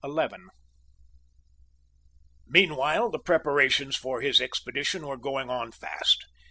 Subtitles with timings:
[2.47, 6.25] Meanwhile the preparations for his expedition were going on fast.